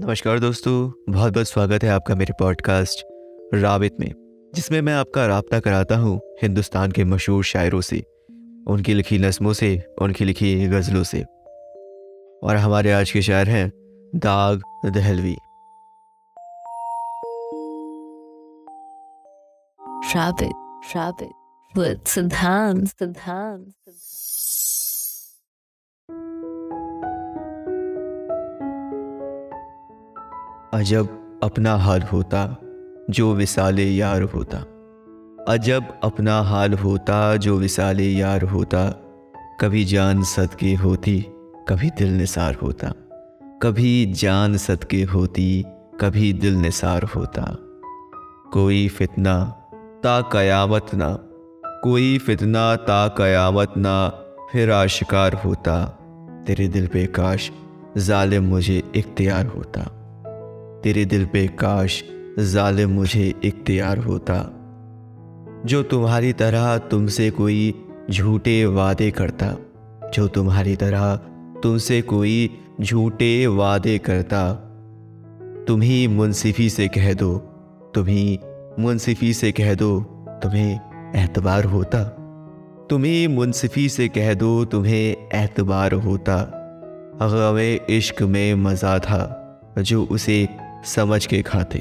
नमस्कार 0.00 0.38
दोस्तों 0.38 1.12
बहुत 1.12 1.32
बहुत 1.32 1.48
स्वागत 1.48 1.82
है 1.82 1.88
आपका 1.88 2.14
मेरे 2.14 2.32
पॉडकास्ट 2.32 3.06
राबित 3.54 3.96
में 4.00 4.12
जिसमें 4.54 4.80
मैं 4.80 4.94
आपका 4.94 5.26
रबता 5.26 5.60
कराता 5.60 5.96
हूँ 5.96 6.20
हिंदुस्तान 6.42 6.92
के 6.92 7.04
मशहूर 7.04 7.44
शायरों 7.44 7.80
से 7.80 7.98
उनकी 8.68 8.94
लिखी 8.94 9.18
नस्मों 9.18 9.52
से 9.52 9.82
उनकी 10.02 10.24
लिखी 10.24 10.66
गज़लों 10.66 11.02
से। 11.02 11.22
और 12.42 12.56
हमारे 12.56 12.92
आज 12.92 13.10
के 13.10 13.22
शायर 13.22 13.48
हैं 13.48 13.72
दाग 14.16 14.62
Dehlvi. 14.86 15.36
Rabbit, 20.14 20.54
rabbit, 20.96 21.32
with 21.76 22.04
Siddhant, 22.04 22.92
अजब 30.76 31.38
अपना 31.42 31.74
हाल 31.74 32.02
होता, 32.02 32.56
जो 33.10 33.34
विसाले 33.34 33.84
यार 33.84 34.22
होता। 34.22 34.58
अजब 35.48 36.00
अपना 36.04 36.40
हाल 36.40 36.72
होता, 36.72 37.36
जो 37.36 37.56
विसाले 37.56 38.04
यार 38.04 38.42
होता। 38.42 38.90
कभी 39.60 39.84
जान 39.84 40.22
सदके 40.22 40.74
होती, 40.74 41.26
कभी 41.68 41.90
दिल 41.90 42.08
निसार 42.08 42.54
होता। 42.54 42.92
कभी 43.62 44.12
जान 44.12 44.56
सदके 44.56 45.02
होती, 45.02 45.64
कभी 46.00 46.32
दिल 46.32 46.54
निसार 46.54 47.02
होता। 47.02 47.56
कोई 48.52 48.88
फितना, 48.88 49.44
ता 49.74 50.20
कयामत 50.20 50.86
ना। 50.94 51.18
कोई 51.66 52.18
फितना, 52.18 52.76
ता 52.76 53.08
कयामत 53.08 53.74
ना। 53.76 54.08
फिर 54.52 54.70
आशिकार 54.70 55.32
होता, 55.32 55.98
तेरे 56.46 56.68
दिल 56.68 56.86
पे 56.86 57.06
काश 57.06 57.50
जालिम 57.96 58.44
मुझे 58.44 58.82
इख्तियार 58.94 59.46
होता। 59.46 59.95
तेरे 60.82 61.04
दिल 61.04 61.26
पे 61.26 61.46
काश 61.46 62.04
जालिम 62.38 62.90
मुझे 62.90 63.34
इख्तियार 63.44 63.98
होता। 63.98 64.52
जो 65.66 65.82
तुम्हारी 65.82 66.32
तरह 66.32 66.78
तुमसे 66.78 67.30
कोई 67.30 67.86
झूठे 68.10 68.66
वादे 68.66 69.10
करता। 69.10 69.56
जो 70.14 70.28
तुम्हारी 70.28 70.76
तरह 70.76 71.16
तुमसे 71.62 72.02
कोई 72.02 72.50
झूठे 72.80 73.46
वादे 73.46 73.98
करता। 73.98 74.52
तुम 75.68 75.82
ही 75.82 76.08
मुनसिफी 76.08 76.70
से 76.70 76.88
कह 76.88 77.14
दो, 77.14 77.38
तुम 77.94 78.06
ही 78.06 78.40
मुनसिफी 78.78 79.34
से 79.34 79.52
कह 79.52 79.74
दो, 79.74 80.00
तुम्हें 80.42 80.80
एतबार 81.24 81.64
होता। 81.64 82.04
तुम्हें 82.90 83.28
मुनसिफी 83.28 83.88
से 83.88 84.08
कह 84.08 84.34
दो, 84.34 84.64
तुम्हें 84.64 85.16
एतबार 85.44 85.92
होता। 85.92 86.52
गवे 87.22 87.86
इश्क 87.90 88.22
में 88.22 88.54
मज़ा 88.54 88.98
था, 88.98 89.42
जो 89.78 90.04
उसे 90.04 90.48
समझ 90.86 91.26
के 91.26 91.42
खाते। 91.42 91.78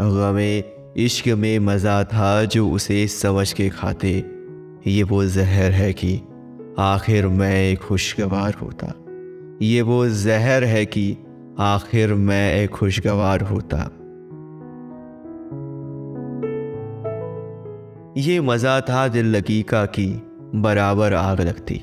गवे 0.00 0.74
इश्क 0.96 1.28
में 1.28 1.58
मज़ा 1.58 2.04
था 2.04 2.44
जो 2.44 2.70
उसे 2.70 3.06
समझ 3.08 3.52
के 3.52 3.68
खाते। 3.68 4.24
ये 4.86 5.02
वो 5.02 5.24
जहर 5.24 5.70
है 5.70 5.92
कि 5.92 6.20
आखिर 6.78 7.26
मैं 7.28 7.76
खुशगवार 7.76 8.54
होता। 8.54 8.92
ये 9.62 9.82
वो 9.82 10.08
जहर 10.08 10.64
है 10.64 10.86
कि 10.86 11.16
आखिर 11.58 12.14
मैं 12.14 12.68
खुशगवार 12.68 13.40
होता। 13.40 13.78
ये 18.20 18.40
मज़ा 18.40 18.80
था 18.80 19.08
दिल 19.08 19.26
लगी 19.26 19.62
का 19.62 19.84
की 19.86 20.08
बराबर 20.54 21.14
आग 21.14 21.40
लगती। 21.40 21.80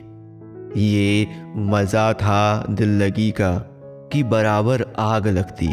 ये 0.78 1.28
मज़ा 1.56 2.14
था 2.14 2.66
दिल 2.70 2.90
लगी 2.90 3.32
का 3.32 3.54
कि 4.14 4.24
बराबर 4.24 4.86
आग 5.00 5.28
लगती। 5.28 5.70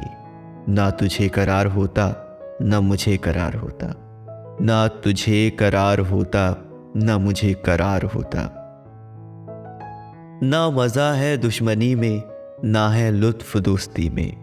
ना 0.69 0.91
तुझे 0.91 1.29
करार 1.29 1.67
होता, 1.67 2.37
ना 2.63 2.81
मुझे 2.81 3.17
करार 3.17 3.55
होता। 3.55 3.87
ना 4.61 4.89
तुझे 4.89 5.51
करार 5.51 5.99
होता, 5.99 6.65
ना 6.97 7.19
मुझे 7.19 7.55
करार 7.55 8.03
होता। 8.03 8.61
ना 10.43 10.71
मज़ा 10.71 11.13
है 11.13 11.37
दुश्मनी 11.37 11.95
में, 11.95 12.23
ना 12.65 12.89
है 12.89 13.11
लुत्फ 13.11 13.57
दोस्ती 13.57 14.11
में। 14.11 14.37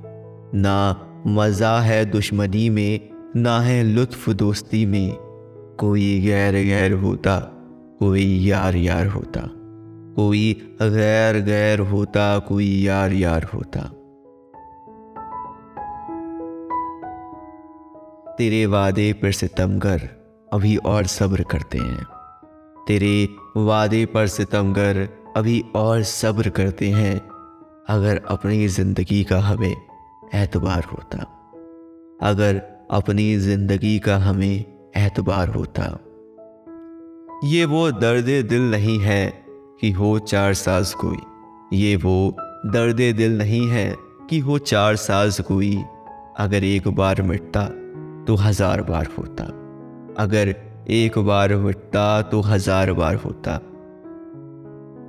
ना 0.56 1.08
मज़ा 1.28 1.80
है 1.80 2.06
दुश्मनी 2.06 2.70
में, 2.70 3.10
ना 3.36 3.60
है 3.60 3.84
लुत्फ 3.84 4.30
दोस्ती 4.30 4.86
में। 4.86 5.16
कोई 5.80 6.22
गैर 6.22 6.54
गैर 6.54 6.94
होता, 6.94 7.40
कोई 8.00 8.40
यार 8.40 8.76
यार 8.76 9.08
होता। 9.08 9.42
कोई 10.16 10.76
गैर 10.82 11.40
गैर 11.40 11.80
होता, 11.80 12.40
कोई 12.40 12.82
यार 12.82 13.12
यार 13.12 13.44
होता। 13.44 14.01
तेरे 18.42 18.66
वादे 18.66 19.14
पर 19.14 19.32
सितमगर 19.32 20.10
अभी 20.54 20.78
और 20.78 21.06
सब्र 21.06 21.44
करते 21.44 21.78
हैं। 21.78 22.06
तेरे 22.88 23.28
वादे 23.58 24.06
पर 24.06 24.28
सितमगर 24.28 25.10
अभी 25.38 25.64
और 25.76 26.04
सब्र 26.04 26.50
करते 26.50 26.90
हैं। 26.90 27.18
अगर 27.90 28.22
अपनी 28.28 28.68
ज़िंदगी 28.68 29.24
का 29.24 29.40
हमें 29.40 29.76
एतबार 30.36 30.84
होता। 30.84 31.18
अगर 32.22 32.62
अपनी 32.92 33.38
ज़िंदगी 33.38 34.00
का 34.00 34.18
हमें 34.18 34.66
एतबार 34.96 35.48
होता। 35.48 35.84
ये 37.44 37.66
वो 37.66 37.92
दर्द 37.92 38.48
दिल 38.50 38.62
नहीं 38.62 39.00
है 39.00 39.44
कि 39.82 39.92
हो 39.92 40.20
चार 40.20 40.54
साज 40.54 40.94
कोई। 40.94 41.18
ये 41.78 41.96
वो 41.96 42.36
दर्द 42.66 42.96
दिल 42.96 43.38
नहीं 43.38 43.68
है 43.68 43.96
कि 44.30 44.40
हो 44.40 44.58
चार 44.58 44.96
साज 44.96 45.40
कोई। 45.40 45.84
अगर 46.38 46.64
एक 46.64 46.88
बार 46.88 47.22
मिटता 47.22 47.70
तो 48.28 48.36
हज़ार 48.36 48.82
बार 48.82 49.08
होता। 49.20 49.44
अगर 50.24 50.56
एक 50.90 51.18
बार 51.20 51.56
मिटता 51.56 52.22
तो 52.22 52.42
हज़ार 52.42 52.94
बार 52.94 53.16
होता। 53.16 53.60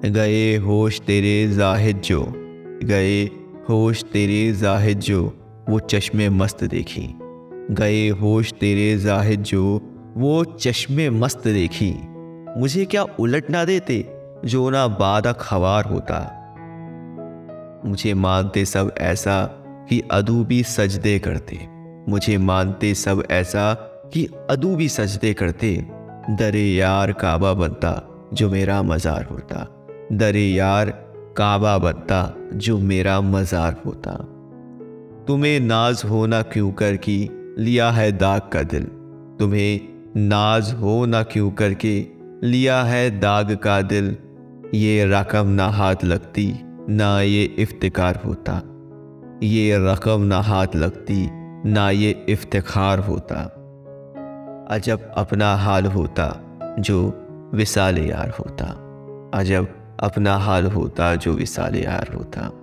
गए 0.04 0.56
होश 0.56 1.00
तेरे 1.00 1.48
जाहिद 1.48 2.00
जो, 2.00 2.24
गए 2.84 3.24
होश 3.68 4.04
तेरे 4.04 4.52
जाहिद 4.52 4.98
जो, 4.98 5.32
वो 5.68 5.78
चश्मे 5.78 6.28
मस्त 6.28 6.64
देखी। 6.64 7.14
गए 7.70 8.08
होश 8.08 8.52
तेरे 8.52 8.98
जाहिद 8.98 9.42
जो, 9.42 9.80
वो 10.16 10.44
चश्मे 10.44 11.10
मस्त 11.10 11.48
देखी। 11.48 11.94
मुझे 12.60 12.84
क्या 12.84 13.02
उलट 13.02 13.50
ना 13.50 13.64
देते 13.64 14.04
जो 14.44 14.70
ना 14.70 14.86
बादा 14.88 15.32
खवार 15.32 15.84
होता। 15.84 16.18
मुझे 17.86 18.14
मानते 18.14 18.64
सब 18.64 18.94
ऐसा 18.98 19.44
कि 19.88 20.02
अदूबी 20.10 20.62
सजदे 20.62 21.18
करते। 21.18 21.56
मुझे 22.08 22.38
मानते 22.38 22.94
सब 22.94 23.22
ऐसा 23.30 23.74
कि 24.14 24.28
अदू 24.50 24.76
भी 24.76 24.88
सजदे 24.88 25.34
करते। 25.34 25.86
दरे 26.30 26.64
यार 26.74 27.12
काबा 27.12 27.52
बनता, 27.54 28.08
जो 28.34 28.50
मेरा 28.50 28.82
मज़ार 28.82 29.24
होता। 29.24 29.66
दरे 30.12 30.46
यार 30.46 30.90
काबा 31.36 31.78
बनता, 31.78 32.34
जो 32.54 32.78
मेरा 32.78 33.20
मज़ार 33.20 33.82
होता। 33.86 34.12
तुम्हें 35.28 35.60
नाज 35.60 36.02
होना 36.04 36.42
क्यों 36.42 36.72
कर 36.72 36.96
की 36.96 37.30
लिया 37.58 37.90
है 37.90 38.12
दाग 38.12 38.40
का 38.52 38.62
दिल? 38.62 38.84
तुम्हें 39.38 39.80
नाज 40.16 40.72
हो 40.72 41.06
ना 41.06 41.22
क्यों 41.22 41.50
करके 41.50 42.06
लिया 42.44 42.82
है 42.82 43.20
दाग 43.20 43.56
का 43.56 43.80
दिल? 43.82 44.16
ये 44.74 45.04
रकम 45.04 45.46
ना 45.46 45.66
हाथ 45.66 46.04
लगती, 46.04 46.52
ना 46.88 47.20
ये 47.20 47.44
इफ्तिकार 47.44 48.20
होता। 48.26 48.62
ये 49.42 49.76
रकम 49.78 50.20
ना 50.20 50.40
हाथ 50.40 50.76
लगती 50.76 51.41
ना 51.66 51.90
ये 51.90 52.26
इफ्तार 52.28 52.98
होता, 52.98 53.36
अजब 54.70 55.12
अपना 55.16 55.54
हाल 55.54 55.86
होता 55.86 56.40
जो 56.78 56.96
विसाल 57.54 57.98
यार 57.98 58.30
होता, 58.30 58.64
अजब 59.34 59.68
अपना 60.00 60.36
हाल 60.36 60.66
होता 60.66 61.14
जो 61.14 61.32
विसाल 61.32 61.74
यार 61.74 62.12
होता। 62.14 62.61